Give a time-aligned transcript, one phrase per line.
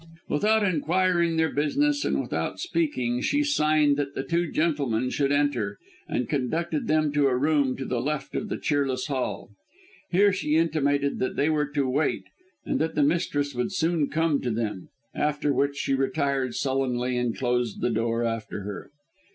[0.29, 5.77] Without inquiring their business and without speaking she signed that the two gentlemen should enter,
[6.07, 9.51] and conducted them to a room to the left of the cheerless hall.
[10.09, 12.23] Here she intimated that they were to wait
[12.65, 17.37] and that the mistress would soon come to them, after which she retired sullenly and
[17.37, 18.89] closed the door after her.